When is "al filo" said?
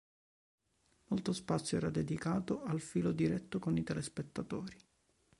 2.63-3.11